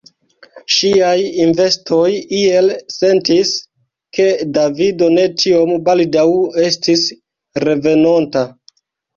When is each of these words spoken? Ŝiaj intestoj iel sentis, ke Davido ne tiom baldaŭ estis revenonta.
Ŝiaj 0.75 1.11
intestoj 1.41 2.05
iel 2.37 2.71
sentis, 2.95 3.51
ke 4.19 4.27
Davido 4.57 5.11
ne 5.19 5.27
tiom 5.45 5.77
baldaŭ 5.91 6.27
estis 6.71 7.05
revenonta. 7.67 8.45